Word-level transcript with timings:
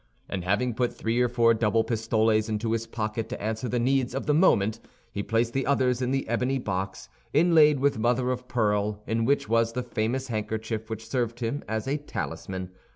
And 0.27 0.43
having 0.43 0.73
put 0.73 0.91
three 0.95 1.21
or 1.21 1.27
four 1.29 1.53
double 1.53 1.83
pistoles 1.83 2.49
into 2.49 2.71
his 2.71 2.87
pocket 2.87 3.29
to 3.29 3.39
answer 3.39 3.69
the 3.69 3.77
needs 3.77 4.15
of 4.15 4.25
the 4.25 4.33
moment, 4.33 4.79
he 5.11 5.21
placed 5.21 5.53
the 5.53 5.67
others 5.67 6.01
in 6.01 6.09
the 6.09 6.27
ebony 6.27 6.57
box, 6.57 7.07
inlaid 7.33 7.79
with 7.79 7.99
mother 7.99 8.31
of 8.31 8.47
pearl, 8.47 9.03
in 9.05 9.25
which 9.25 9.47
was 9.47 9.73
the 9.73 9.83
famous 9.83 10.29
handkerchief 10.29 10.89
which 10.89 11.07
served 11.07 11.39
him 11.39 11.63
as 11.67 11.87
a 11.87 11.97
talisman. 11.97 12.71